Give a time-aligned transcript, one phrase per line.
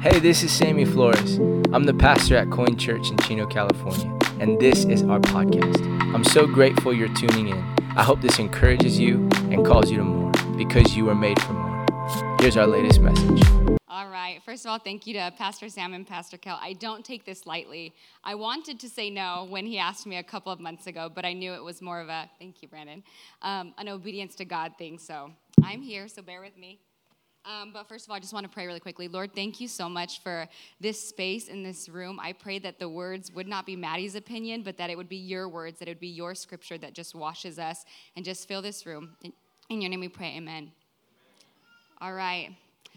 [0.00, 1.38] Hey, this is Sammy Flores.
[1.72, 5.84] I'm the pastor at Coin Church in Chino, California, and this is our podcast.
[6.14, 7.76] I'm so grateful you're tuning in.
[7.96, 11.52] I hope this encourages you and calls you to more because you were made for
[11.52, 11.84] more.
[12.38, 13.42] Here's our latest message.
[13.88, 14.40] All right.
[14.44, 16.60] First of all, thank you to Pastor Sam and Pastor Kel.
[16.62, 17.92] I don't take this lightly.
[18.22, 21.24] I wanted to say no when he asked me a couple of months ago, but
[21.24, 23.02] I knew it was more of a, thank you, Brandon,
[23.42, 24.96] um, an obedience to God thing.
[24.98, 26.78] So I'm here, so bear with me.
[27.48, 29.08] Um, but first of all, I just want to pray really quickly.
[29.08, 30.46] Lord, thank you so much for
[30.80, 32.20] this space in this room.
[32.22, 35.16] I pray that the words would not be Maddie's opinion, but that it would be
[35.16, 38.60] your words, that it would be your scripture that just washes us and just fill
[38.60, 39.16] this room.
[39.70, 40.72] In, your name we pray, amen.
[42.02, 42.50] All right.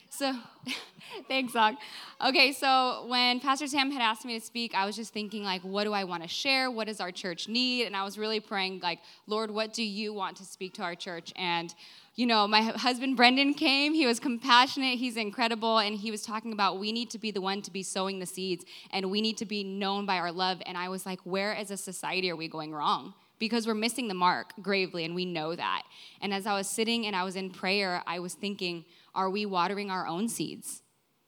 [0.10, 0.34] So,
[1.30, 1.76] thanks, Zach.
[2.22, 5.62] Okay, so when Pastor Sam had asked me to speak, I was just thinking, like,
[5.62, 6.70] what do I want to share?
[6.70, 7.86] What does our church need?
[7.86, 10.96] And I was really praying, like, Lord, what do you want to speak to our
[10.96, 11.32] church?
[11.38, 11.74] And
[12.16, 13.94] you know, my husband Brendan came.
[13.94, 15.00] He was compassionate.
[15.00, 15.78] He's incredible.
[15.78, 18.26] And he was talking about we need to be the one to be sowing the
[18.26, 20.62] seeds and we need to be known by our love.
[20.66, 23.14] And I was like, where as a society are we going wrong?
[23.40, 25.84] Because we're missing the mark gravely and we know that.
[26.22, 28.86] And as I was sitting and I was in prayer, I was thinking,
[29.16, 30.84] are we watering our own seeds?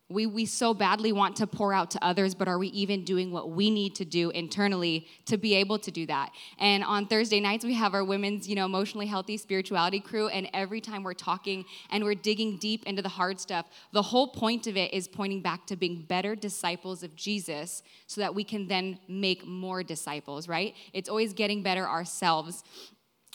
[0.09, 3.31] We, we so badly want to pour out to others, but are we even doing
[3.31, 6.31] what we need to do internally to be able to do that?
[6.59, 10.27] And on Thursday nights, we have our women's, you know, emotionally healthy spirituality crew.
[10.27, 14.27] And every time we're talking and we're digging deep into the hard stuff, the whole
[14.27, 18.43] point of it is pointing back to being better disciples of Jesus so that we
[18.43, 20.75] can then make more disciples, right?
[20.91, 22.63] It's always getting better ourselves.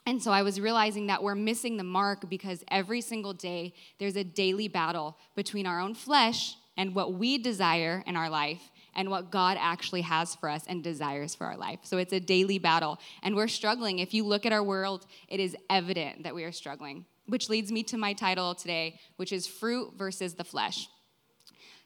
[0.09, 4.17] And so I was realizing that we're missing the mark because every single day there's
[4.17, 9.11] a daily battle between our own flesh and what we desire in our life and
[9.11, 11.81] what God actually has for us and desires for our life.
[11.83, 12.99] So it's a daily battle.
[13.23, 13.99] And we're struggling.
[13.99, 17.71] If you look at our world, it is evident that we are struggling, which leads
[17.71, 20.89] me to my title today, which is Fruit versus the Flesh.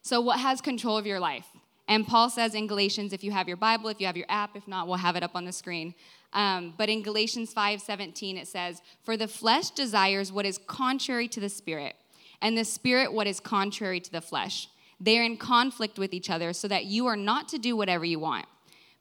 [0.02, 1.46] So, what has control of your life?
[1.88, 4.56] And Paul says in Galatians, if you have your Bible, if you have your app,
[4.56, 5.94] if not, we'll have it up on the screen.
[6.32, 11.28] Um, but in Galatians 5 17, it says, For the flesh desires what is contrary
[11.28, 11.96] to the spirit,
[12.40, 14.68] and the spirit what is contrary to the flesh.
[14.98, 18.20] They're in conflict with each other so that you are not to do whatever you
[18.20, 18.46] want.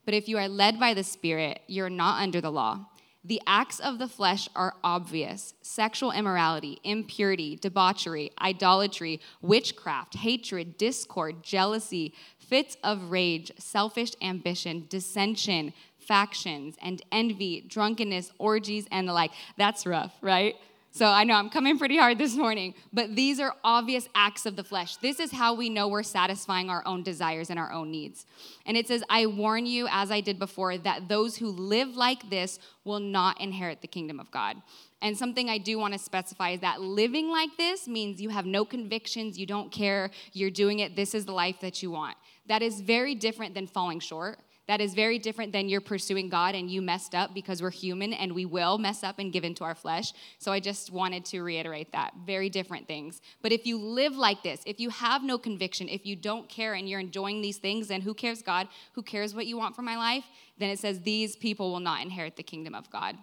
[0.04, 2.86] But if you are led by the Spirit, you're not under the law.
[3.24, 11.44] The acts of the flesh are obvious sexual immorality, impurity, debauchery, idolatry, witchcraft, hatred, discord,
[11.44, 15.72] jealousy, fits of rage, selfish ambition, dissension,
[16.06, 19.30] factions, and envy, drunkenness, orgies, and the like.
[19.56, 20.56] That's rough, right?
[20.94, 24.56] So I know I'm coming pretty hard this morning, but these are obvious acts of
[24.56, 24.96] the flesh.
[24.96, 28.26] This is how we know we're satisfying our own desires and our own needs.
[28.66, 32.28] And it says, I warn you, as I did before, that those who live like
[32.28, 34.58] this will not inherit the kingdom of God.
[35.00, 38.44] And something I do want to specify is that living like this means you have
[38.44, 42.18] no convictions, you don't care, you're doing it, this is the life that you want.
[42.48, 44.40] That is very different than falling short.
[44.68, 48.12] That is very different than you're pursuing God and you messed up because we're human
[48.12, 50.12] and we will mess up and give into our flesh.
[50.38, 52.14] So I just wanted to reiterate that.
[52.24, 53.20] Very different things.
[53.42, 56.74] But if you live like this, if you have no conviction, if you don't care
[56.74, 58.68] and you're enjoying these things, then who cares, God?
[58.92, 60.24] Who cares what you want for my life?
[60.58, 63.18] Then it says, These people will not inherit the kingdom of God.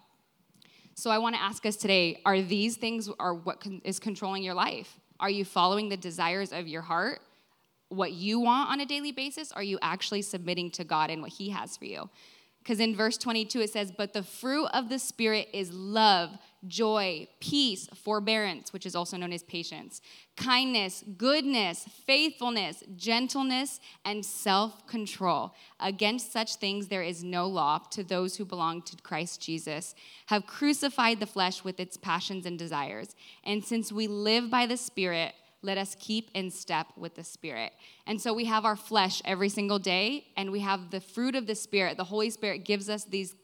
[0.96, 4.54] So I want to ask us today are these things are what is controlling your
[4.54, 5.00] life?
[5.22, 7.22] Are you following the desires of your heart?
[7.90, 9.52] What you want on a daily basis?
[9.52, 12.10] Are you actually submitting to God and what He has for you?
[12.60, 16.30] Because in verse 22 it says, But the fruit of the Spirit is love,
[16.68, 20.02] joy, peace, forbearance, which is also known as patience,
[20.36, 25.54] kindness, goodness, faithfulness, gentleness, and self control.
[25.80, 29.96] Against such things there is no law to those who belong to Christ Jesus,
[30.28, 33.16] have crucified the flesh with its passions and desires.
[33.44, 37.74] And since we live by the Spirit, let us keep in step with the Spirit.
[38.08, 41.48] And so we have our flesh every single day, and we have the fruit of
[41.48, 41.98] the Spirit.
[41.98, 43.36] The Holy Spirit gives us these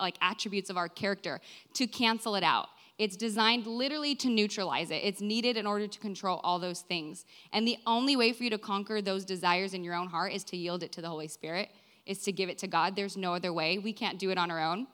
[0.00, 1.40] like attributes of our character
[1.74, 2.68] to cancel it out.
[2.98, 5.02] It's designed literally to neutralize it.
[5.04, 7.24] It's needed in order to control all those things.
[7.52, 10.44] And the only way for you to conquer those desires in your own heart is
[10.44, 11.70] to yield it to the Holy Spirit,
[12.04, 12.96] is to give it to God.
[12.96, 13.78] There's no other way.
[13.78, 14.86] We can't do it on our own.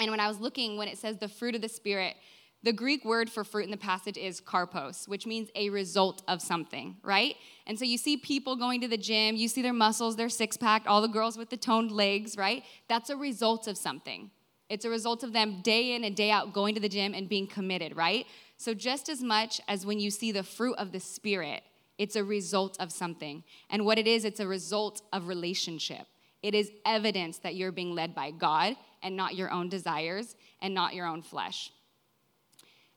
[0.00, 2.14] And when I was looking, when it says the fruit of the Spirit,
[2.62, 6.42] the Greek word for fruit in the passage is karpos, which means a result of
[6.42, 7.36] something, right?
[7.66, 10.56] And so you see people going to the gym, you see their muscles, their six
[10.56, 12.64] pack, all the girls with the toned legs, right?
[12.88, 14.32] That's a result of something.
[14.68, 17.28] It's a result of them day in and day out going to the gym and
[17.28, 18.26] being committed, right?
[18.56, 21.62] So just as much as when you see the fruit of the Spirit,
[21.96, 23.44] it's a result of something.
[23.70, 26.06] And what it is, it's a result of relationship.
[26.42, 30.74] It is evidence that you're being led by God and not your own desires and
[30.74, 31.72] not your own flesh.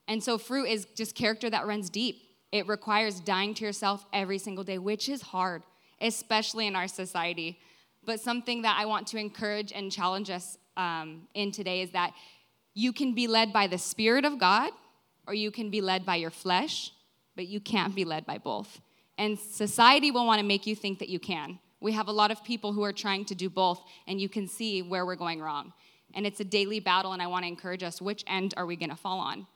[0.07, 2.21] And so fruit is just character that runs deep.
[2.51, 5.63] It requires dying to yourself every single day, which is hard,
[6.01, 7.59] especially in our society.
[8.03, 12.13] But something that I want to encourage and challenge us um, in today is that
[12.74, 14.71] you can be led by the Spirit of God
[15.27, 16.92] or you can be led by your flesh,
[17.36, 18.81] but you can't be led by both.
[19.18, 21.59] And society will want to make you think that you can.
[21.80, 24.48] We have a lot of people who are trying to do both, and you can
[24.48, 25.74] see where we're going wrong.
[26.13, 28.75] And it's a daily battle, and I want to encourage us which end are we
[28.75, 29.48] going to fall on?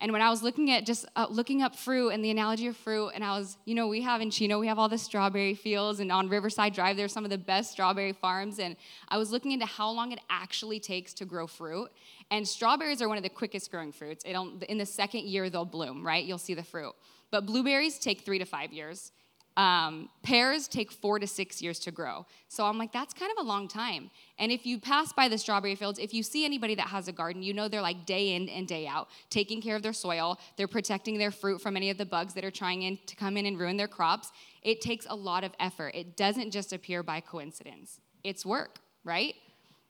[0.00, 2.76] And when I was looking at just uh, looking up fruit and the analogy of
[2.76, 5.54] fruit, and I was, you know, we have in Chino, we have all the strawberry
[5.54, 8.58] fields, and on Riverside Drive, there's some of the best strawberry farms.
[8.58, 8.76] And
[9.08, 11.90] I was looking into how long it actually takes to grow fruit.
[12.30, 14.24] And strawberries are one of the quickest growing fruits.
[14.24, 16.24] in the second year, they'll bloom, right?
[16.24, 16.94] You'll see the fruit.
[17.30, 19.12] But blueberries take three to five years.
[19.60, 22.24] Um, pears take four to six years to grow.
[22.48, 24.10] So I'm like, that's kind of a long time.
[24.38, 27.12] And if you pass by the strawberry fields, if you see anybody that has a
[27.12, 30.38] garden, you know they're like day in and day out, taking care of their soil.
[30.56, 33.36] They're protecting their fruit from any of the bugs that are trying in, to come
[33.36, 34.32] in and ruin their crops.
[34.62, 35.94] It takes a lot of effort.
[35.94, 39.34] It doesn't just appear by coincidence, it's work, right?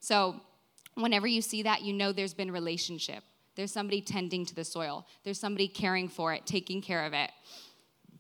[0.00, 0.40] So
[0.94, 3.22] whenever you see that, you know there's been relationship.
[3.54, 7.30] There's somebody tending to the soil, there's somebody caring for it, taking care of it.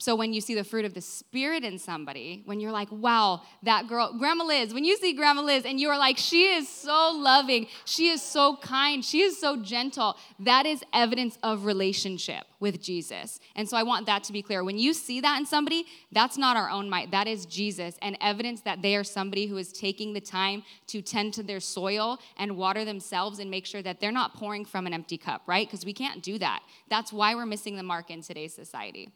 [0.00, 3.42] So when you see the fruit of the Spirit in somebody, when you're like, wow,
[3.64, 6.70] that girl, Grandma Liz, when you see Grandma Liz and you are like, she is
[6.70, 12.44] so loving, she is so kind, she is so gentle, that is evidence of relationship
[12.60, 13.40] with Jesus.
[13.54, 14.64] And so I want that to be clear.
[14.64, 18.16] When you see that in somebody, that's not our own might, that is Jesus, and
[18.22, 22.18] evidence that they are somebody who is taking the time to tend to their soil
[22.38, 25.66] and water themselves and make sure that they're not pouring from an empty cup, right?
[25.66, 26.62] Because we can't do that.
[26.88, 29.10] That's why we're missing the mark in today's society.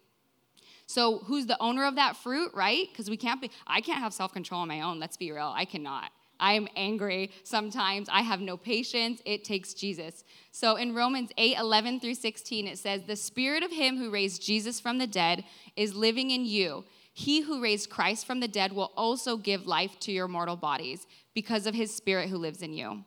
[0.87, 2.87] So, who's the owner of that fruit, right?
[2.91, 5.01] Because we can't be, I can't have self control on my own.
[5.01, 5.53] Let's be real.
[5.55, 6.11] I cannot.
[6.41, 8.09] I am angry sometimes.
[8.11, 9.23] I have no patience.
[9.25, 10.25] It takes Jesus.
[10.51, 14.43] So in Romans 8 11 through 16, it says, The spirit of him who raised
[14.43, 15.45] Jesus from the dead
[15.77, 16.85] is living in you.
[17.13, 21.07] He who raised Christ from the dead will also give life to your mortal bodies
[21.33, 23.05] because of his spirit who lives in you.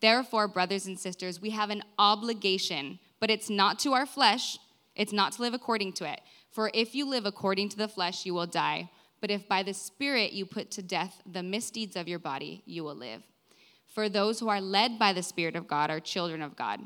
[0.00, 4.58] Therefore, brothers and sisters, we have an obligation, but it's not to our flesh,
[4.94, 6.20] it's not to live according to it.
[6.56, 8.88] For if you live according to the flesh, you will die.
[9.20, 12.82] But if by the Spirit you put to death the misdeeds of your body, you
[12.82, 13.22] will live.
[13.88, 16.80] For those who are led by the Spirit of God are children of God.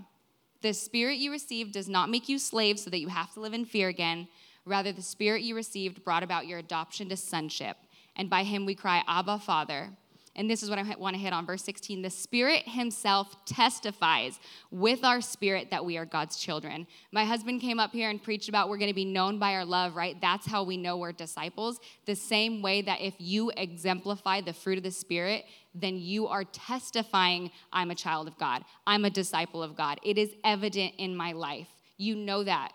[0.61, 3.55] The Spirit you received does not make you slaves so that you have to live
[3.55, 4.27] in fear again.
[4.65, 7.77] Rather, the Spirit you received brought about your adoption to sonship.
[8.17, 9.91] And by him we cry, Abba, Father.
[10.37, 11.45] And this is what I want to hit on.
[11.45, 14.39] Verse 16 The Spirit Himself testifies
[14.71, 16.87] with our spirit that we are God's children.
[17.11, 19.65] My husband came up here and preached about we're going to be known by our
[19.65, 20.21] love, right?
[20.21, 21.81] That's how we know we're disciples.
[22.07, 25.45] The same way that if you exemplify the fruit of the Spirit,
[25.75, 29.99] then you are testifying, I'm a child of God, I'm a disciple of God.
[30.05, 31.69] It is evident in my life.
[31.97, 32.73] You know that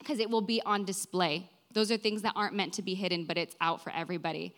[0.00, 1.50] because it will be on display.
[1.72, 4.54] Those are things that aren't meant to be hidden, but it's out for everybody.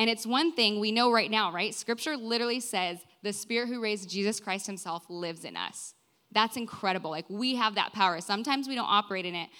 [0.00, 1.74] And it's one thing we know right now, right?
[1.74, 5.92] Scripture literally says the Spirit who raised Jesus Christ himself lives in us.
[6.32, 7.10] That's incredible.
[7.10, 8.18] Like we have that power.
[8.22, 9.50] Sometimes we don't operate in it,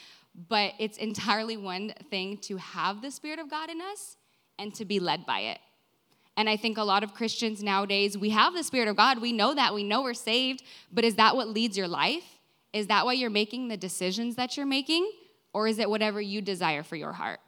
[0.49, 4.17] but it's entirely one thing to have the Spirit of God in us
[4.59, 5.59] and to be led by it.
[6.39, 9.21] And I think a lot of Christians nowadays, we have the Spirit of God.
[9.21, 9.75] We know that.
[9.75, 10.63] We know we're saved.
[10.91, 12.25] But is that what leads your life?
[12.73, 15.07] Is that why you're making the decisions that you're making?
[15.53, 17.41] Or is it whatever you desire for your heart?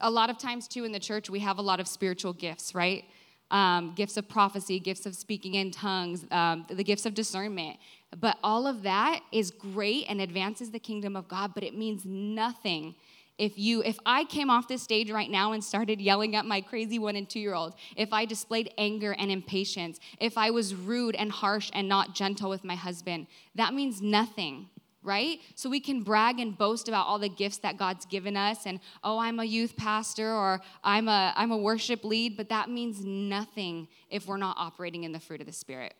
[0.00, 2.74] A lot of times, too, in the church, we have a lot of spiritual gifts,
[2.74, 3.04] right?
[3.50, 7.78] Um, gifts of prophecy, gifts of speaking in tongues, um, the gifts of discernment.
[8.18, 12.04] But all of that is great and advances the kingdom of God, but it means
[12.04, 12.94] nothing
[13.38, 16.60] if you if i came off this stage right now and started yelling at my
[16.60, 20.74] crazy one and two year old if i displayed anger and impatience if i was
[20.74, 24.68] rude and harsh and not gentle with my husband that means nothing
[25.04, 25.40] right?
[25.54, 28.80] So we can brag and boast about all the gifts that God's given us and
[29.04, 33.04] oh, I'm a youth pastor or I'm a I'm a worship lead, but that means
[33.04, 35.94] nothing if we're not operating in the fruit of the spirit.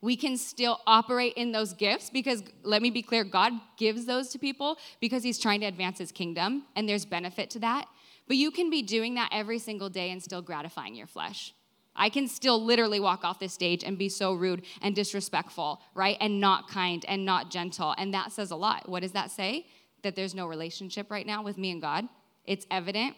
[0.00, 4.30] We can still operate in those gifts because let me be clear, God gives those
[4.30, 7.86] to people because he's trying to advance his kingdom and there's benefit to that.
[8.26, 11.54] But you can be doing that every single day and still gratifying your flesh.
[11.94, 16.16] I can still literally walk off this stage and be so rude and disrespectful, right?
[16.20, 17.94] And not kind and not gentle.
[17.98, 18.88] And that says a lot.
[18.88, 19.66] What does that say?
[20.02, 22.08] That there's no relationship right now with me and God.
[22.44, 23.16] It's evident.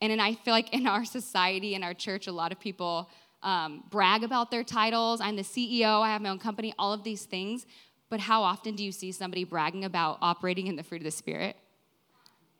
[0.00, 3.08] And, and I feel like in our society, in our church, a lot of people
[3.42, 5.20] um, brag about their titles.
[5.20, 7.66] I'm the CEO, I have my own company, all of these things.
[8.08, 11.10] But how often do you see somebody bragging about operating in the fruit of the
[11.10, 11.56] Spirit?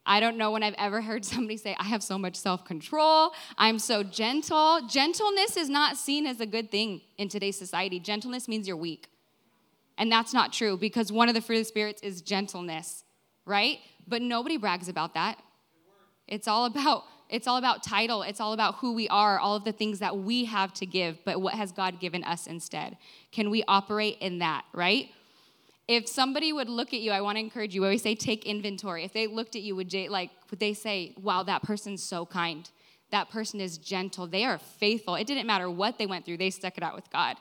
[0.04, 3.32] I don't know when I've ever heard somebody say, I have so much self control,
[3.58, 4.80] I'm so gentle.
[4.88, 8.00] Gentleness is not seen as a good thing in today's society.
[8.00, 9.08] Gentleness means you're weak.
[9.98, 13.04] And that's not true because one of the fruit of the spirits is gentleness.
[13.44, 13.78] right?
[14.08, 15.38] But nobody brags about that.
[16.26, 18.22] It's all about it's all about title.
[18.22, 21.16] It's all about who we are, all of the things that we have to give,
[21.24, 22.98] but what has God given us instead?
[23.30, 25.08] Can we operate in that, right?
[25.92, 27.82] If somebody would look at you, I want to encourage you.
[27.82, 29.04] We always say take inventory.
[29.04, 32.24] If they looked at you, would they like would they say, "Wow, that person's so
[32.26, 32.68] kind.
[33.10, 34.26] That person is gentle.
[34.26, 35.16] They are faithful.
[35.16, 36.38] It didn't matter what they went through.
[36.38, 37.36] They stuck it out with God."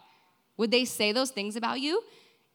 [0.58, 2.04] Would they say those things about you?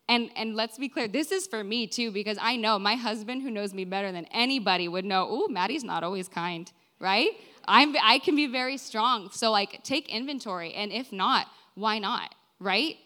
[0.08, 3.42] And, and let's be clear, this is for me too, because I know my husband,
[3.42, 7.30] who knows me better than anybody, would know, oh, Maddie's not always kind, right?
[7.66, 9.30] I'm, I can be very strong.
[9.32, 10.72] So, like, take inventory.
[10.74, 12.96] And if not, why not, right?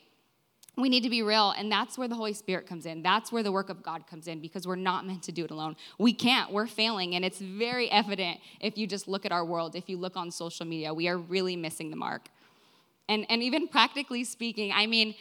[0.80, 3.02] We need to be real, and that's where the Holy Spirit comes in.
[3.02, 5.50] That's where the work of God comes in because we're not meant to do it
[5.50, 5.76] alone.
[5.98, 9.76] We can't, we're failing, and it's very evident if you just look at our world,
[9.76, 12.28] if you look on social media, we are really missing the mark.
[13.08, 15.14] And, and even practically speaking, I mean,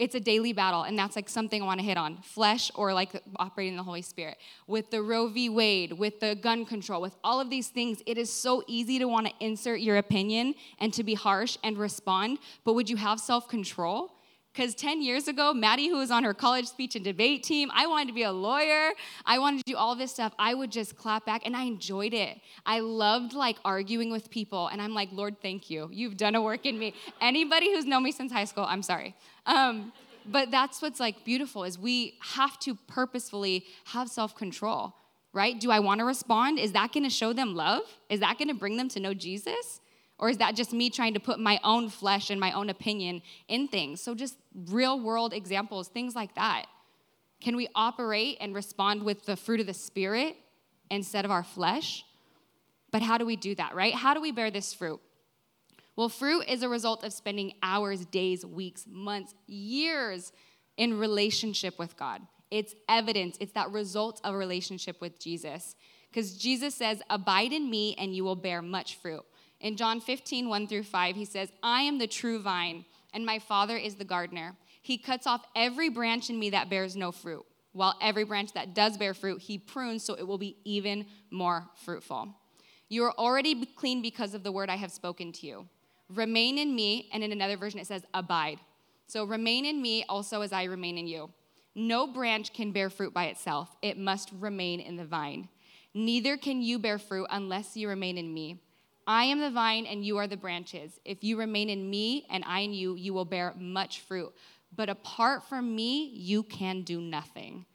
[0.00, 2.94] it's a daily battle, and that's like something I want to hit on flesh or
[2.94, 4.38] like operating the Holy Spirit.
[4.66, 5.50] With the Roe v.
[5.50, 9.04] Wade, with the gun control, with all of these things, it is so easy to
[9.04, 13.20] want to insert your opinion and to be harsh and respond, but would you have
[13.20, 14.10] self control?
[14.52, 17.86] Because 10 years ago, Maddie, who was on her college speech and debate team, I
[17.86, 18.90] wanted to be a lawyer.
[19.24, 20.32] I wanted to do all this stuff.
[20.40, 22.40] I would just clap back and I enjoyed it.
[22.66, 24.66] I loved like arguing with people.
[24.66, 25.88] And I'm like, Lord, thank you.
[25.92, 26.94] You've done a work in me.
[27.20, 29.14] Anybody who's known me since high school, I'm sorry.
[29.46, 29.92] Um,
[30.26, 34.94] but that's what's like beautiful is we have to purposefully have self-control,
[35.32, 35.58] right?
[35.60, 36.58] Do I want to respond?
[36.58, 37.82] Is that going to show them love?
[38.08, 39.80] Is that going to bring them to know Jesus?
[40.20, 43.22] Or is that just me trying to put my own flesh and my own opinion
[43.48, 44.02] in things?
[44.02, 46.66] So, just real world examples, things like that.
[47.40, 50.36] Can we operate and respond with the fruit of the Spirit
[50.90, 52.04] instead of our flesh?
[52.90, 53.94] But how do we do that, right?
[53.94, 55.00] How do we bear this fruit?
[55.96, 60.32] Well, fruit is a result of spending hours, days, weeks, months, years
[60.76, 62.20] in relationship with God.
[62.50, 65.76] It's evidence, it's that result of relationship with Jesus.
[66.10, 69.24] Because Jesus says, Abide in me and you will bear much fruit.
[69.60, 73.38] In John 15, 1 through 5, he says, I am the true vine, and my
[73.38, 74.56] Father is the gardener.
[74.82, 78.74] He cuts off every branch in me that bears no fruit, while every branch that
[78.74, 82.34] does bear fruit, he prunes so it will be even more fruitful.
[82.88, 85.68] You are already clean because of the word I have spoken to you.
[86.08, 88.58] Remain in me, and in another version it says, abide.
[89.06, 91.30] So remain in me also as I remain in you.
[91.74, 95.48] No branch can bear fruit by itself, it must remain in the vine.
[95.92, 98.60] Neither can you bear fruit unless you remain in me.
[99.06, 100.98] I am the vine and you are the branches.
[101.04, 104.32] If you remain in me and I in you, you will bear much fruit.
[104.74, 107.66] But apart from me, you can do nothing.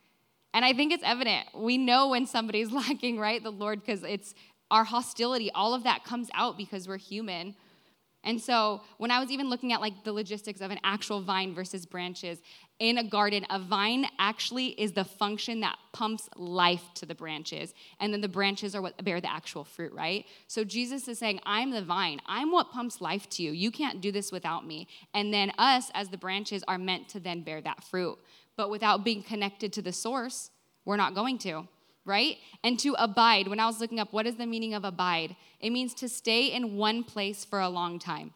[0.54, 1.48] And I think it's evident.
[1.54, 3.44] We know when somebody's lacking, right?
[3.44, 4.34] The Lord, because it's
[4.72, 7.56] our hostility, all of that comes out because we're human.
[8.26, 11.54] And so when I was even looking at like the logistics of an actual vine
[11.54, 12.42] versus branches
[12.80, 17.74] in a garden, a vine actually is the function that pumps life to the branches.
[18.00, 20.26] And then the branches are what bear the actual fruit, right?
[20.48, 22.20] So Jesus is saying, I'm the vine.
[22.26, 23.52] I'm what pumps life to you.
[23.52, 24.88] You can't do this without me.
[25.14, 28.18] And then us as the branches are meant to then bear that fruit.
[28.58, 30.50] But without being connected to the source,
[30.84, 31.68] we're not going to
[32.06, 32.38] right?
[32.64, 35.72] And to abide, when I was looking up what is the meaning of abide, it
[35.72, 38.34] means to stay in one place for a long time.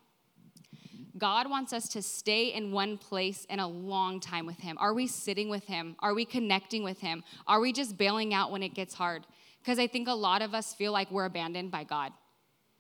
[1.18, 4.78] God wants us to stay in one place in a long time with Him.
[4.80, 5.96] Are we sitting with Him?
[6.00, 7.24] Are we connecting with Him?
[7.46, 9.26] Are we just bailing out when it gets hard?
[9.62, 12.14] Because I think a lot of us feel like we're abandoned by God.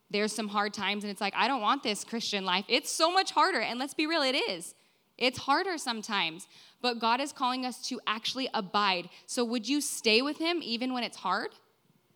[0.10, 2.65] There's some hard times, and it's like, I don't want this Christian life.
[2.67, 3.60] It's so much harder.
[3.60, 4.74] And let's be real, it is.
[5.19, 6.47] It's harder sometimes,
[6.81, 9.09] but God is calling us to actually abide.
[9.25, 11.49] So, would you stay with Him even when it's hard?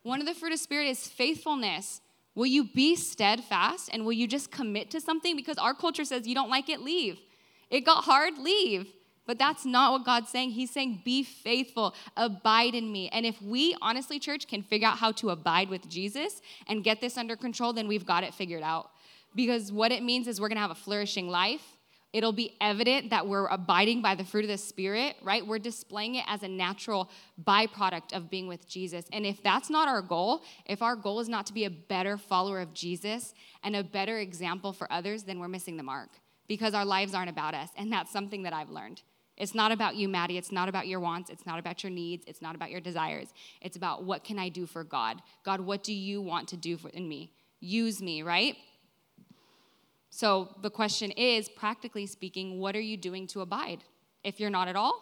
[0.04, 2.02] One of the fruit of Spirit is faithfulness.
[2.34, 5.36] Will you be steadfast and will you just commit to something?
[5.36, 7.20] Because our culture says you don't like it, leave.
[7.70, 8.88] It got hard, leave.
[9.26, 10.52] But that's not what God's saying.
[10.52, 13.08] He's saying, be faithful, abide in me.
[13.10, 17.00] And if we, honestly, church, can figure out how to abide with Jesus and get
[17.00, 18.90] this under control, then we've got it figured out.
[19.34, 21.73] Because what it means is we're gonna have a flourishing life
[22.14, 25.46] It'll be evident that we're abiding by the fruit of the Spirit, right?
[25.46, 27.10] We're displaying it as a natural
[27.44, 29.06] byproduct of being with Jesus.
[29.12, 32.18] And if that's not our goal, if our goal is not to be a better
[32.20, 36.10] follower of Jesus and a better example for others, then we're missing the mark
[36.48, 37.70] because our lives aren't about us.
[37.76, 39.02] And that's something that I've learned.
[39.36, 40.38] It's not about you, Maddie.
[40.38, 41.32] It's not about your wants.
[41.32, 42.24] It's not about your needs.
[42.28, 43.34] It's not about your desires.
[43.62, 45.22] It's about what can I do for God?
[45.44, 47.32] God, what do you want to do for, in me?
[47.60, 48.56] Use me, right?
[50.16, 53.84] So the question is, practically speaking, what are you doing to abide?
[54.24, 55.02] If you're not at all,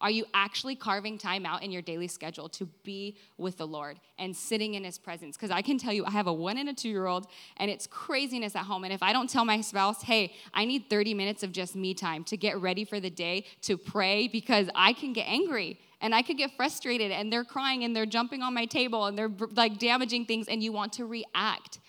[0.00, 4.00] are you actually carving time out in your daily schedule to be with the Lord
[4.18, 5.36] and sitting in His presence?
[5.36, 7.26] Because I can tell you, I have a one and a two year old,
[7.58, 8.84] and it's craziness at home.
[8.84, 11.92] And if I don't tell my spouse, hey, I need 30 minutes of just me
[11.92, 16.14] time to get ready for the day, to pray, because I can get angry And
[16.14, 19.32] I could get frustrated and they're crying and they're jumping on my table and they're
[19.56, 21.80] like damaging things and you want to react.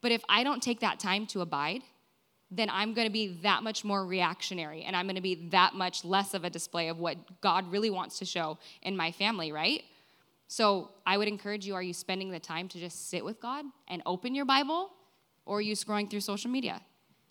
[0.00, 1.82] But if I don't take that time to abide,
[2.50, 5.74] then I'm going to be that much more reactionary and I'm going to be that
[5.74, 9.52] much less of a display of what God really wants to show in my family,
[9.52, 9.84] right?
[10.48, 13.64] So I would encourage you are you spending the time to just sit with God
[13.86, 14.90] and open your Bible?
[15.46, 16.80] Or are you scrolling through social media?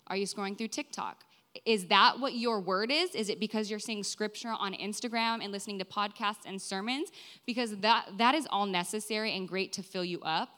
[0.06, 1.24] Are you scrolling through TikTok?
[1.66, 3.14] Is that what your word is?
[3.14, 7.10] Is it because you're seeing scripture on Instagram and listening to podcasts and sermons?
[7.44, 10.48] Because that, that is all necessary and great to fill you up.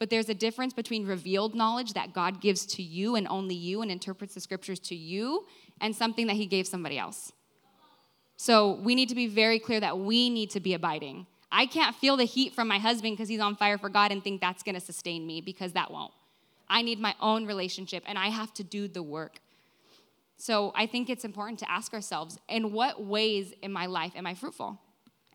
[0.00, 3.82] But there's a difference between revealed knowledge that God gives to you and only you
[3.82, 5.46] and interprets the scriptures to you
[5.80, 7.32] and something that He gave somebody else.
[8.36, 11.26] So we need to be very clear that we need to be abiding.
[11.52, 14.24] I can't feel the heat from my husband because he's on fire for God and
[14.24, 16.12] think that's going to sustain me because that won't.
[16.66, 19.40] I need my own relationship and I have to do the work.
[20.38, 24.26] So I think it's important to ask ourselves in what ways in my life am
[24.26, 24.78] I fruitful?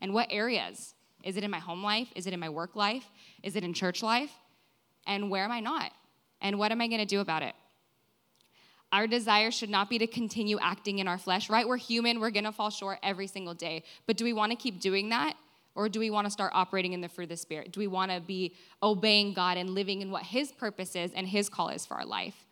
[0.02, 0.94] In what areas?
[1.22, 2.08] Is it in my home life?
[2.16, 3.04] Is it in my work life?
[3.44, 4.32] Is it in church life?
[5.06, 5.92] And where am I not?
[6.40, 7.54] And what am I going to do about it?
[8.92, 11.66] Our desire should not be to continue acting in our flesh, right?
[11.66, 13.82] We're human, we're gonna fall short every single day.
[14.06, 15.34] But do we wanna keep doing that?
[15.76, 17.70] Or do we want to start operating in the fruit of the Spirit?
[17.70, 21.28] Do we want to be obeying God and living in what His purpose is and
[21.28, 22.46] His call is for our life?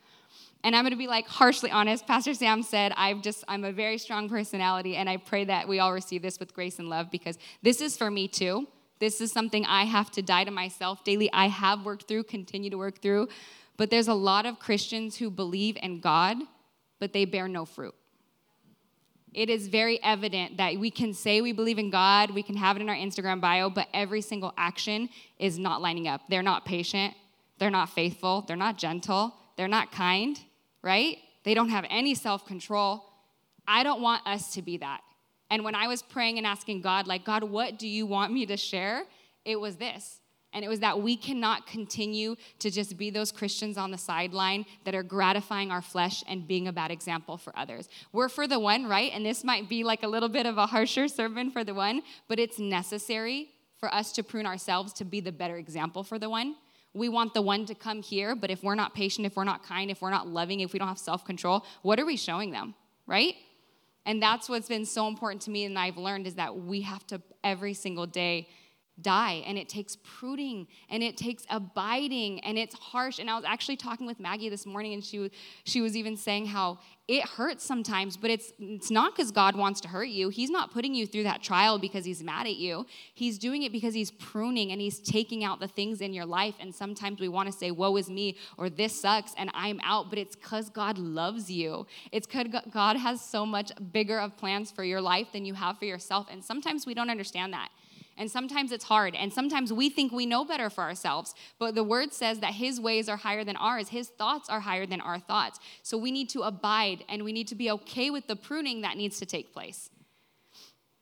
[0.63, 2.07] And I'm going to be like harshly honest.
[2.07, 5.79] Pastor Sam said, I've just, I'm a very strong personality, and I pray that we
[5.79, 8.69] all receive this with grace and love because this is for me too.
[8.99, 11.31] This is something I have to die to myself daily.
[11.33, 13.29] I have worked through, continue to work through.
[13.77, 16.37] But there's a lot of Christians who believe in God,
[17.01, 17.95] but they bear no fruit
[19.35, 22.77] it is very evident that we can say we believe in God, we can have
[22.77, 25.09] it in our Instagram bio, but every single action
[25.39, 26.23] is not lining up.
[26.29, 27.15] They're not patient,
[27.59, 30.39] they're not faithful, they're not gentle, they're not kind,
[30.83, 31.19] right?
[31.43, 33.05] They don't have any self control.
[33.67, 35.01] I don't want us to be that.
[35.51, 38.47] And when I was praying and asking God, like, God, what do you want me
[38.47, 39.05] to share?
[39.45, 40.21] It was this
[40.55, 44.65] and it was that we cannot continue to just be those Christians on the sideline
[44.85, 47.89] that are gratifying our flesh and being a bad example for others.
[48.13, 49.11] We're for the one, right?
[49.13, 52.03] And this might be like a little bit of a harsher sermon for the one,
[52.29, 56.31] but it's necessary for us to prune ourselves to be the better example for the
[56.31, 56.55] one.
[56.95, 59.65] We want the one to come here, but if we're not patient, if we're not
[59.65, 62.53] kind, if we're not loving, if we don't have self control, what are we showing
[62.53, 62.77] them,
[63.09, 63.35] right?
[64.07, 67.07] And that's what's been so important to me and I've learned is that we have
[67.09, 68.49] to every single day
[69.03, 73.19] die and it takes pruning and it takes abiding and it's harsh.
[73.19, 75.31] And i was actually talking with maggie this morning and she,
[75.65, 76.79] she was even saying how
[77.09, 80.29] it hurts sometimes but it's, it's not because god wants to hurt you.
[80.29, 82.87] He's not putting you through that trial because he's mad at you.
[83.15, 86.55] He's doing it because he's pruning and he's taking out the things in your life.
[86.61, 90.09] And sometimes we want to say woe is me or this sucks and i'm out
[90.09, 91.87] but it's because god loves you.
[92.13, 95.79] It's because god has so much bigger of plans for your life than you have
[95.79, 96.29] for yourself.
[96.31, 97.71] And sometimes we don't understand that
[98.17, 99.15] and sometimes it's hard.
[99.15, 101.35] And sometimes we think we know better for ourselves.
[101.59, 104.87] But the word says that his ways are higher than ours, his thoughts are higher
[104.87, 105.59] than our thoughts.
[105.83, 108.97] So we need to abide and we need to be okay with the pruning that
[108.97, 109.91] needs to take place.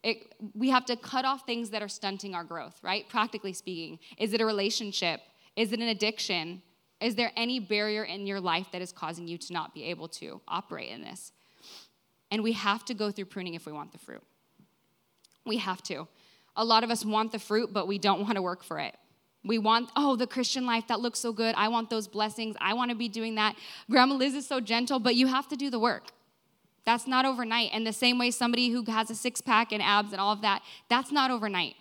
[0.02, 3.08] It, we have to cut off things that are stunting our growth, right?
[3.08, 3.98] Practically speaking.
[4.18, 5.20] Is it a relationship?
[5.54, 6.62] Is it an addiction?
[7.00, 10.08] Is there any barrier in your life that is causing you to not be able
[10.08, 11.32] to operate in this?
[12.30, 14.22] And we have to go through pruning if we want the fruit.
[15.44, 16.08] We have to.
[16.56, 18.94] A lot of us want the fruit, but we don't want to work for it.
[19.44, 21.54] We want, oh, the Christian life, that looks so good.
[21.56, 22.56] I want those blessings.
[22.60, 23.56] I want to be doing that.
[23.90, 26.08] Grandma Liz is so gentle, but you have to do the work.
[26.84, 27.70] That's not overnight.
[27.72, 30.42] And the same way somebody who has a six pack and abs and all of
[30.42, 31.74] that, that's not overnight.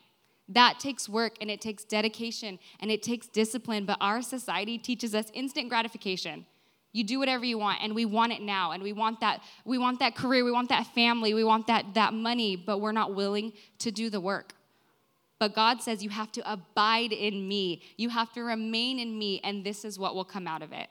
[0.48, 3.86] That takes work and it takes dedication and it takes discipline.
[3.86, 6.46] But our society teaches us instant gratification.
[6.94, 9.78] You do whatever you want, and we want it now, and we want that, we
[9.78, 13.16] want that career, we want that family, we want that, that money, but we're not
[13.16, 14.54] willing to do the work.
[15.42, 19.42] But God says, You have to abide in me, you have to remain in me,
[19.44, 20.88] and this is what will come out of it.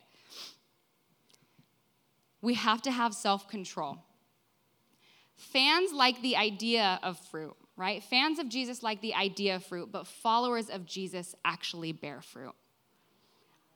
[2.43, 3.99] We have to have self control.
[5.37, 8.03] Fans like the idea of fruit, right?
[8.03, 12.55] Fans of Jesus like the idea of fruit, but followers of Jesus actually bear fruit.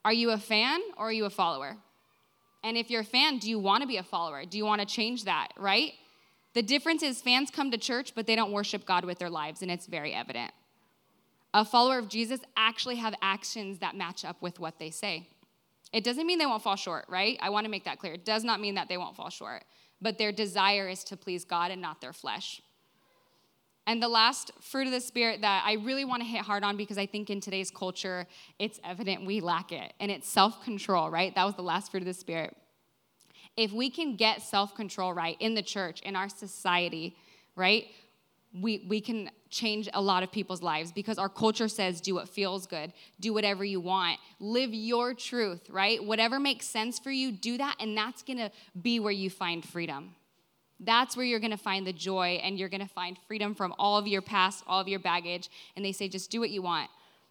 [0.05, 1.77] Are you a fan or are you a follower?
[2.65, 4.45] And if you're a fan, do you want to be a follower?
[4.45, 5.93] Do you want to change that, right?
[6.55, 9.63] The difference is fans come to church, but they don't worship God with their lives,
[9.63, 10.51] and it's very evident
[11.55, 15.29] a follower of Jesus actually have actions that match up with what they say.
[15.93, 17.38] It doesn't mean they won't fall short, right?
[17.40, 18.14] I want to make that clear.
[18.14, 19.62] It does not mean that they won't fall short,
[20.03, 22.61] but their desire is to please God and not their flesh.
[23.87, 26.77] And the last fruit of the Spirit that I really want to hit hard on
[26.77, 28.27] because I think in today's culture,
[28.59, 31.33] it's evident we lack it, and it's self control, right?
[31.35, 32.57] That was the last fruit of the Spirit.
[33.57, 37.14] If we can get self control right in the church, in our society,
[37.55, 37.87] right,
[38.59, 42.29] we, we can change a lot of people's lives because our culture says do what
[42.29, 46.03] feels good, do whatever you want, live your truth, right?
[46.05, 50.14] Whatever makes sense for you, do that, and that's gonna be where you find freedom.
[50.81, 54.07] That's where you're gonna find the joy and you're gonna find freedom from all of
[54.07, 55.49] your past, all of your baggage.
[55.77, 56.90] And they say, just do what you want.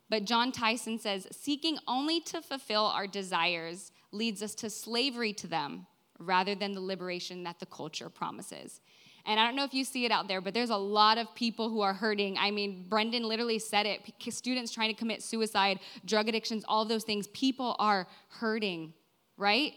[0.10, 5.48] But John Tyson says, seeking only to fulfill our desires leads us to slavery to
[5.48, 5.88] them
[6.20, 8.80] rather than the liberation that the culture promises.
[9.26, 11.34] And I don't know if you see it out there, but there's a lot of
[11.34, 12.38] people who are hurting.
[12.38, 16.90] I mean, Brendan literally said it students trying to commit suicide, drug addictions, all of
[16.90, 17.28] those things.
[17.28, 18.94] People are hurting,
[19.38, 19.74] right?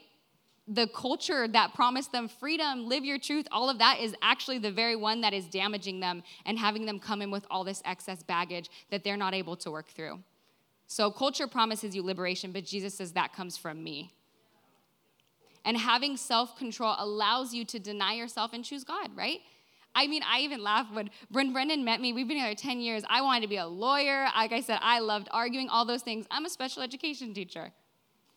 [0.67, 4.73] The culture that promised them freedom, live your truth, all of that is actually the
[4.73, 8.25] very one that is damaging them and having them come in with all this excess
[8.25, 10.19] baggage that they're not able to work through.
[10.89, 14.13] So, culture promises you liberation, but Jesus says that comes from me.
[15.67, 19.41] And having self control allows you to deny yourself and choose God, right?
[19.97, 22.13] I mean, I even laugh when Bryn Brendan met me.
[22.13, 23.03] We've been together 10 years.
[23.09, 24.29] I wanted to be a lawyer.
[24.37, 26.27] Like I said, I loved arguing, all those things.
[26.31, 27.73] I'm a special education teacher.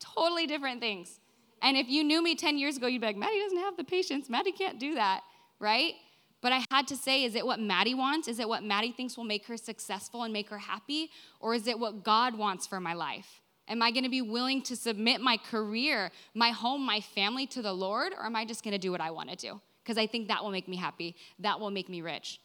[0.00, 1.20] Totally different things.
[1.62, 3.84] And if you knew me 10 years ago, you'd be like, Maddie doesn't have the
[3.84, 4.28] patience.
[4.28, 5.20] Maddie can't do that,
[5.60, 5.92] right?
[6.40, 8.26] But I had to say, is it what Maddie wants?
[8.26, 11.10] Is it what Maddie thinks will make her successful and make her happy?
[11.38, 13.42] Or is it what God wants for my life?
[13.70, 17.62] Am I going to be willing to submit my career, my home, my family to
[17.62, 19.60] the Lord, or am I just going to do what I want to do?
[19.82, 22.40] Because I think that will make me happy, that will make me rich.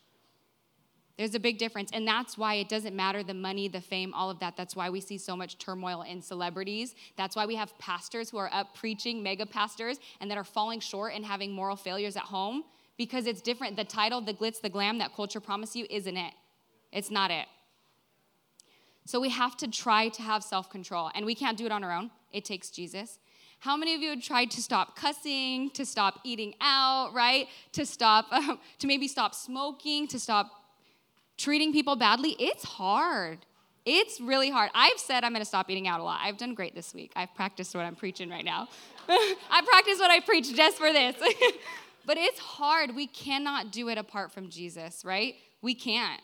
[1.17, 1.89] There's a big difference.
[1.93, 4.55] And that's why it doesn't matter the money, the fame, all of that.
[4.55, 6.93] That's why we see so much turmoil in celebrities.
[7.17, 10.79] That's why we have pastors who are up preaching, mega pastors, and that are falling
[10.79, 12.63] short and having moral failures at home
[12.97, 13.77] because it's different.
[13.77, 16.33] The title, the glitz, the glam that culture promised you isn't it.
[16.91, 17.47] It's not it.
[19.06, 21.84] So we have to try to have self control, and we can't do it on
[21.84, 22.10] our own.
[22.34, 23.20] It takes Jesus.
[23.60, 27.48] How many of you have tried to stop cussing, to stop eating out, right?
[27.74, 30.52] To stop, um, to maybe stop smoking, to stop
[31.38, 32.36] treating people badly?
[32.39, 33.39] It's hard.
[33.86, 34.72] It's really hard.
[34.74, 36.20] I've said I'm gonna stop eating out a lot.
[36.24, 37.12] I've done great this week.
[37.15, 38.68] I've practiced what I'm preaching right now.
[39.08, 41.15] I practiced what I preach just for this.
[42.06, 42.96] but it's hard.
[42.96, 45.36] We cannot do it apart from Jesus, right?
[45.62, 46.22] We can't.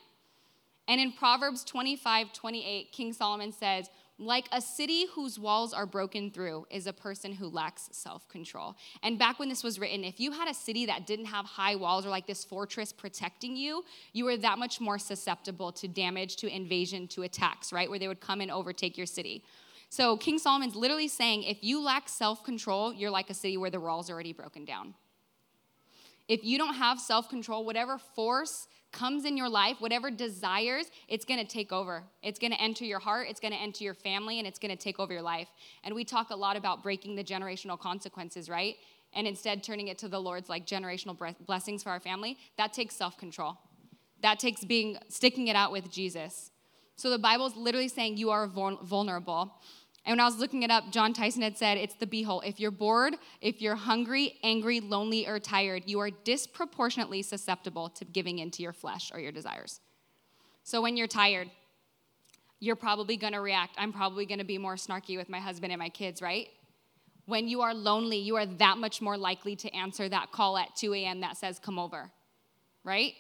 [0.92, 6.32] And in Proverbs 25, 28, King Solomon says, like a city whose walls are broken
[6.32, 8.76] through is a person who lacks self control.
[9.02, 11.78] And back when this was written, if you had a city that didn't have high
[11.78, 16.36] walls or like this fortress protecting you, you were that much more susceptible to damage,
[16.36, 17.90] to invasion, to attacks, right?
[17.90, 19.46] Where they would come and overtake your city.
[19.88, 23.70] So King Solomon's literally saying if you lack self control, you're like a city where
[23.70, 24.94] the walls are already broken down.
[26.32, 31.26] If you don't have self control, whatever force comes in your life, whatever desires, it's
[31.26, 32.06] gonna take over.
[32.24, 35.12] It's gonna enter your heart, it's gonna enter your family, and it's gonna take over
[35.12, 35.50] your life.
[35.84, 38.78] And we talk a lot about breaking the generational consequences, right?
[39.12, 42.38] And instead turning it to the Lord's like generational blessings for our family.
[42.58, 43.58] That takes self control.
[44.22, 46.52] That takes being, sticking it out with Jesus.
[46.96, 49.56] So the Bible's literally saying you are vulnerable.
[50.06, 52.44] And when I was looking it up, John Tyson had said it's the beehole.
[52.44, 58.06] If you're bored, if you're hungry, angry, lonely, or tired, you are disproportionately susceptible to
[58.06, 59.80] giving into your flesh or your desires.
[60.64, 61.52] So when you're tired,
[62.60, 63.76] you're probably gonna react.
[63.78, 66.48] I'm probably gonna be more snarky with my husband and my kids, right?
[67.26, 70.76] When you are lonely, you are that much more likely to answer that call at
[70.76, 71.22] 2 a.m.
[71.22, 72.12] that says, come over,
[72.84, 73.14] right?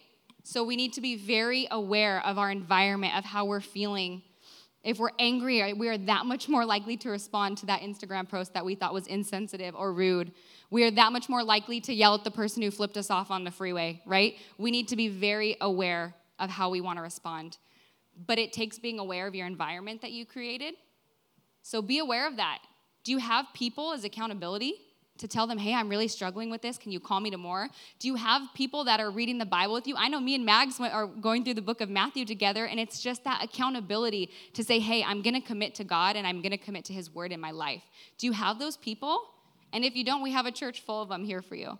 [0.43, 4.23] So we need to be very aware of our environment, of how we're feeling
[4.83, 8.53] if we're angry, we are that much more likely to respond to that Instagram post
[8.53, 10.31] that we thought was insensitive or rude.
[10.71, 13.29] We are that much more likely to yell at the person who flipped us off
[13.29, 14.37] on the freeway, right?
[14.57, 17.57] We need to be very aware of how we want to respond.
[18.25, 20.73] But it takes being aware of your environment that you created.
[21.61, 22.59] So be aware of that.
[23.03, 24.73] Do you have people as accountability?
[25.21, 26.77] To tell them, hey, I'm really struggling with this.
[26.77, 27.69] Can you call me to more?
[27.99, 29.95] Do you have people that are reading the Bible with you?
[29.95, 32.99] I know me and Mags are going through the book of Matthew together, and it's
[32.99, 36.51] just that accountability to say, hey, I'm going to commit to God and I'm going
[36.51, 37.84] to commit to His word in my life.
[38.17, 39.29] Do you have those people?
[39.73, 41.79] And if you don't, we have a church full of them here for you.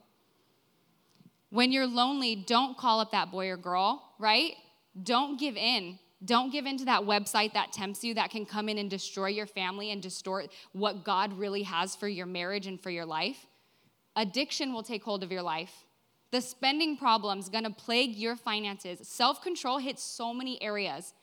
[1.50, 4.54] When you're lonely, don't call up that boy or girl, right?
[5.02, 6.00] Don't give in.
[6.24, 9.28] Don't give in to that website that tempts you, that can come in and destroy
[9.28, 13.48] your family and distort what God really has for your marriage and for your life.
[14.16, 15.86] Addiction will take hold of your life.
[16.32, 19.08] The spending problem is gonna plague your finances.
[19.08, 21.14] Self control hits so many areas,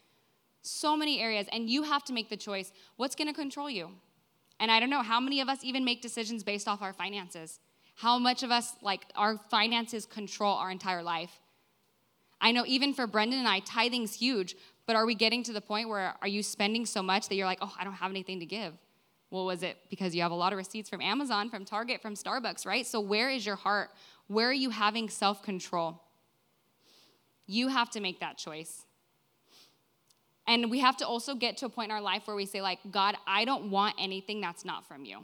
[0.62, 3.90] so many areas, and you have to make the choice what's gonna control you?
[4.61, 7.61] And I don't know how many of us even make decisions based off our finances.
[7.94, 11.40] How much of us, like, our finances control our entire life?
[12.40, 14.56] I know even for Brendan and I, tithing's huge,
[14.88, 17.44] but are we getting to the point where are you spending so much that you're
[17.46, 18.72] like, oh, I don't have anything to give?
[19.31, 22.14] Well, was it because you have a lot of receipts from Amazon, from Target, from
[22.14, 22.87] Starbucks, right?
[22.87, 23.90] So where is your heart?
[24.29, 26.01] Where are you having self control?
[27.46, 28.87] You have to make that choice.
[30.46, 32.62] And we have to also get to a point in our life where we say,
[32.62, 35.18] like, God, I don't want anything that's not from you.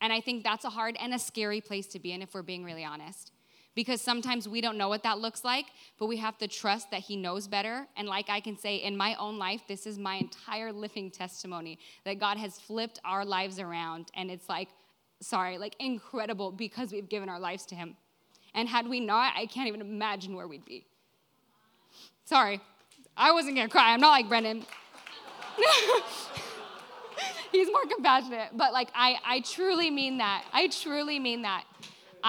[0.00, 2.42] And I think that's a hard and a scary place to be in if we're
[2.42, 3.30] being really honest.
[3.78, 5.66] Because sometimes we don't know what that looks like,
[6.00, 7.86] but we have to trust that He knows better.
[7.96, 11.78] And like I can say in my own life, this is my entire living testimony
[12.04, 14.10] that God has flipped our lives around.
[14.14, 14.66] And it's like,
[15.20, 17.96] sorry, like incredible because we've given our lives to Him.
[18.52, 20.84] And had we not, I can't even imagine where we'd be.
[22.24, 22.60] Sorry,
[23.16, 23.92] I wasn't gonna cry.
[23.92, 24.66] I'm not like Brendan.
[27.52, 28.48] He's more compassionate.
[28.56, 30.46] But like I, I truly mean that.
[30.52, 31.62] I truly mean that.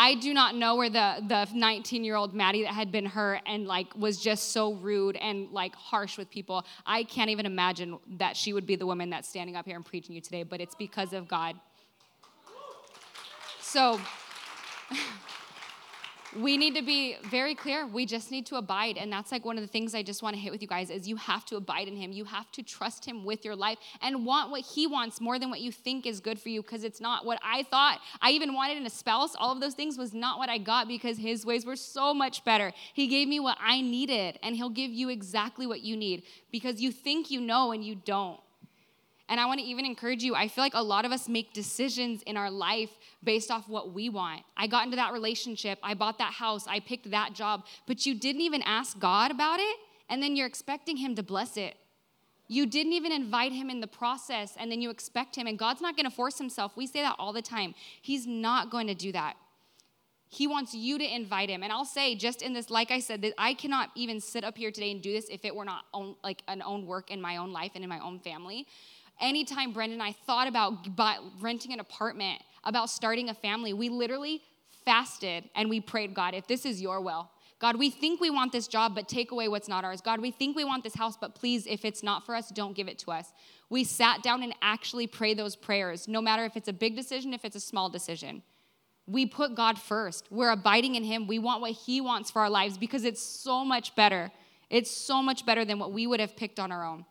[0.01, 3.41] I do not know where the the 19 year old Maddie that had been hurt
[3.45, 6.65] and like was just so rude and like harsh with people.
[6.85, 9.83] I can't even imagine that she would be the woman that's standing up here and
[9.85, 10.43] preaching you today.
[10.43, 11.57] But it's because of God.
[13.59, 13.99] So
[16.37, 17.87] we need to be very clear.
[17.87, 18.97] We just need to abide.
[18.97, 20.89] And that's like one of the things i just want to hit with you guys
[20.89, 22.11] is you have to abide in him.
[22.11, 25.49] You have to trust him with your life and want what he wants more than
[25.49, 27.99] what you think is good for you because it's not what i thought.
[28.21, 30.87] I even wanted in a spouse all of those things was not what i got
[30.87, 32.73] because his ways were so much better.
[32.93, 36.81] He gave me what i needed and he'll give you exactly what you need because
[36.81, 38.39] you think you know and you don't
[39.29, 40.35] and I want to even encourage you.
[40.35, 42.89] I feel like a lot of us make decisions in our life
[43.23, 44.41] based off what we want.
[44.57, 48.15] I got into that relationship, I bought that house, I picked that job, but you
[48.15, 49.77] didn't even ask God about it,
[50.09, 51.75] and then you're expecting Him to bless it.
[52.47, 55.81] You didn't even invite Him in the process, and then you expect Him, and God's
[55.81, 56.75] not going to force Himself.
[56.75, 57.75] We say that all the time.
[58.01, 59.35] He's not going to do that.
[60.31, 61.63] He wants you to invite him.
[61.63, 64.55] And I'll say, just in this, like I said, that I cannot even sit up
[64.55, 67.19] here today and do this if it were not own, like an own work in
[67.19, 68.67] my own life and in my own family
[69.19, 70.88] anytime Brendan and I thought about
[71.39, 74.41] renting an apartment, about starting a family, we literally
[74.86, 77.29] fasted and we prayed, God, if this is your will,
[77.60, 79.99] God, we think we want this job, but take away what's not ours.
[79.99, 82.73] God, we think we want this house, but please, if it's not for us, don't
[82.73, 83.34] give it to us.
[83.69, 87.34] We sat down and actually prayed those prayers, no matter if it's a big decision,
[87.34, 88.43] if it's a small decision.
[89.08, 90.27] We put God first.
[90.32, 91.27] We're abiding in Him.
[91.27, 94.32] We want what He wants for our lives because it's so much better.
[94.69, 97.05] It's so much better than what we would have picked on our own.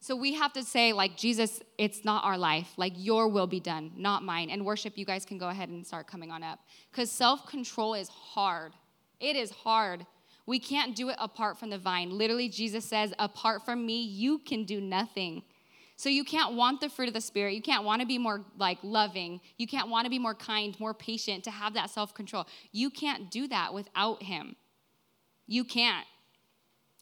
[0.00, 2.72] So we have to say, like, Jesus, it's not our life.
[2.76, 4.48] Like, your will be done, not mine.
[4.50, 6.60] And worship, you guys can go ahead and start coming on up.
[6.90, 8.72] Because self control is hard.
[9.18, 10.06] It is hard.
[10.46, 12.10] We can't do it apart from the vine.
[12.10, 15.42] Literally, Jesus says, apart from me, you can do nothing.
[15.96, 17.54] So you can't want the fruit of the spirit.
[17.54, 19.40] You can't want to be more like loving.
[19.56, 22.46] You can't want to be more kind, more patient, to have that self-control.
[22.70, 24.54] You can't do that without him.
[25.48, 26.06] You can't.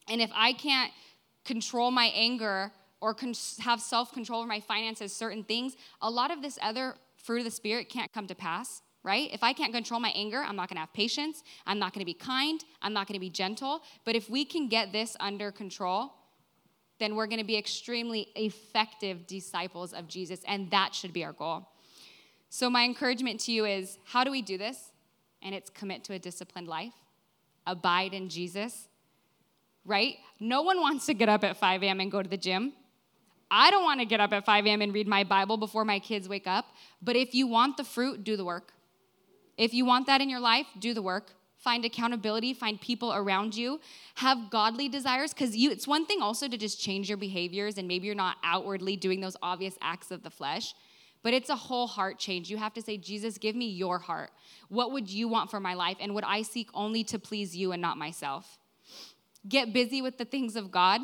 [0.09, 0.93] And if I can't
[1.45, 2.73] control my anger
[3.07, 6.97] or con- have self control over my finances, certain things, a lot of this other
[7.15, 9.33] fruit of the Spirit can't come to pass, right?
[9.33, 12.15] If I can't control my anger, I'm not gonna have patience, I'm not gonna be
[12.15, 13.85] kind, I'm not gonna be gentle.
[14.05, 16.15] But if we can get this under control,
[16.99, 21.69] then we're gonna be extremely effective disciples of Jesus, and that should be our goal.
[22.49, 24.91] So, my encouragement to you is how do we do this?
[25.43, 26.95] And it's commit to a disciplined life,
[27.69, 28.89] abide in Jesus,
[29.85, 30.17] right?
[30.41, 32.01] No one wants to get up at 5 a.m.
[32.01, 32.73] and go to the gym.
[33.51, 34.83] I don't want to get up at 5 a.m.
[34.83, 36.67] and read my Bible before my kids wake up.
[37.01, 38.73] But if you want the fruit, do the work.
[39.57, 41.33] If you want that in your life, do the work.
[41.57, 43.81] Find accountability, find people around you,
[44.17, 45.33] have godly desires.
[45.33, 48.37] Because you it's one thing also to just change your behaviors and maybe you're not
[48.45, 50.75] outwardly doing those obvious acts of the flesh.
[51.23, 52.51] But it's a whole heart change.
[52.51, 54.31] You have to say, Jesus, give me your heart.
[54.69, 55.97] What would you want for my life?
[55.99, 58.59] And would I seek only to please you and not myself?
[59.49, 61.01] Get busy with the things of God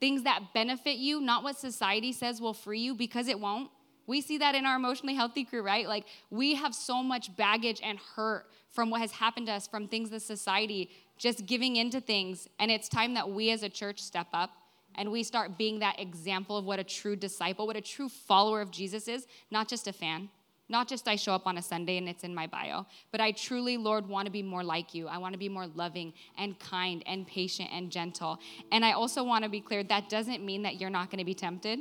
[0.00, 3.70] things that benefit you, not what society says will free you, because it won't.
[4.06, 5.88] We see that in our emotionally healthy crew, right?
[5.88, 9.88] Like we have so much baggage and hurt from what has happened to us, from
[9.88, 12.48] things that society just giving into things.
[12.58, 14.50] And it's time that we as a church step up
[14.96, 18.60] and we start being that example of what a true disciple, what a true follower
[18.60, 20.28] of Jesus is, not just a fan.
[20.68, 23.32] Not just I show up on a Sunday and it's in my bio, but I
[23.32, 25.08] truly, Lord, want to be more like you.
[25.08, 28.38] I want to be more loving and kind and patient and gentle.
[28.72, 31.24] And I also want to be clear that doesn't mean that you're not going to
[31.24, 31.80] be tempted.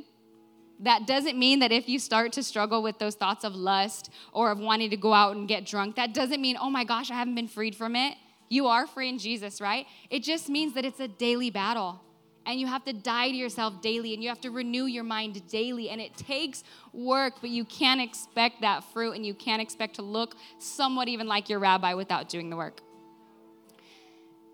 [0.79, 4.51] That doesn't mean that if you start to struggle with those thoughts of lust or
[4.51, 7.13] of wanting to go out and get drunk, that doesn't mean, oh my gosh, I
[7.13, 8.17] haven't been freed from it.
[8.49, 9.85] You are free in Jesus, right?
[10.09, 12.01] It just means that it's a daily battle
[12.45, 15.47] and you have to die to yourself daily and you have to renew your mind
[15.47, 15.89] daily.
[15.89, 20.01] And it takes work but you can't expect that fruit and you can't expect to
[20.01, 22.81] look somewhat even like your rabbi without doing the work.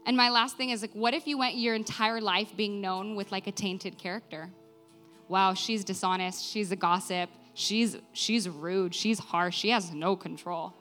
[0.05, 3.15] And my last thing is like what if you went your entire life being known
[3.15, 4.49] with like a tainted character?
[5.27, 10.73] Wow she's dishonest she's a gossip she's she's rude she's harsh she has no control.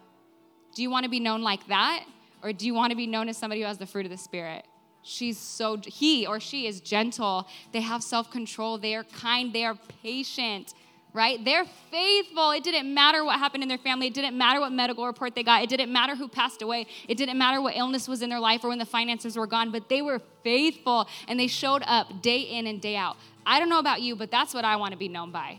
[0.74, 2.04] Do you want to be known like that
[2.42, 4.18] or do you want to be known as somebody who has the fruit of the
[4.18, 4.64] spirit
[5.08, 7.48] She's so, he or she is gentle.
[7.72, 8.76] They have self control.
[8.76, 9.54] They are kind.
[9.54, 10.74] They are patient,
[11.14, 11.42] right?
[11.42, 12.50] They're faithful.
[12.50, 14.08] It didn't matter what happened in their family.
[14.08, 15.62] It didn't matter what medical report they got.
[15.62, 16.86] It didn't matter who passed away.
[17.08, 19.72] It didn't matter what illness was in their life or when the finances were gone,
[19.72, 23.16] but they were faithful and they showed up day in and day out.
[23.46, 25.58] I don't know about you, but that's what I want to be known by.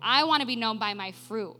[0.00, 1.54] I want to be known by my fruit.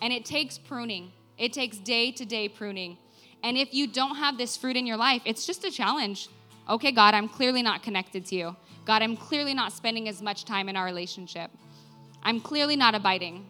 [0.00, 2.98] And it takes pruning, it takes day to day pruning.
[3.42, 6.28] And if you don't have this fruit in your life, it's just a challenge.
[6.68, 8.56] Okay, God, I'm clearly not connected to you.
[8.84, 11.50] God, I'm clearly not spending as much time in our relationship.
[12.22, 13.46] I'm clearly not abiding.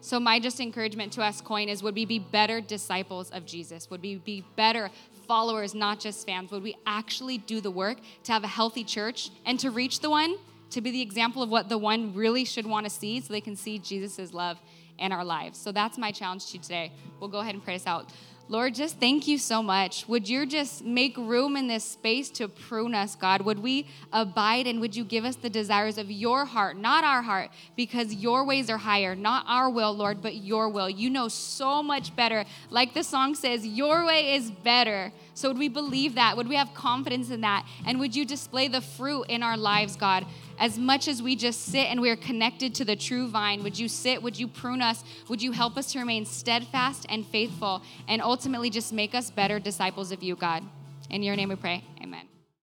[0.00, 3.90] So, my just encouragement to us, Coin, is would we be better disciples of Jesus?
[3.90, 4.90] Would we be better
[5.26, 6.50] followers, not just fans?
[6.52, 10.10] Would we actually do the work to have a healthy church and to reach the
[10.10, 10.36] one,
[10.70, 13.40] to be the example of what the one really should want to see so they
[13.40, 14.60] can see Jesus' love
[14.98, 15.58] in our lives?
[15.58, 16.92] So, that's my challenge to you today.
[17.18, 18.12] We'll go ahead and pray this out.
[18.48, 20.06] Lord, just thank you so much.
[20.06, 23.42] Would you just make room in this space to prune us, God?
[23.42, 27.22] Would we abide and would you give us the desires of your heart, not our
[27.22, 30.88] heart, because your ways are higher, not our will, Lord, but your will.
[30.88, 32.44] You know so much better.
[32.70, 35.12] Like the song says, your way is better.
[35.34, 36.36] So would we believe that?
[36.36, 37.66] Would we have confidence in that?
[37.84, 40.24] And would you display the fruit in our lives, God?
[40.58, 43.78] As much as we just sit and we are connected to the true vine, would
[43.78, 44.22] you sit?
[44.22, 45.04] Would you prune us?
[45.28, 49.58] Would you help us to remain steadfast and faithful and ultimately just make us better
[49.58, 50.62] disciples of you, God?
[51.10, 51.84] In your name we pray.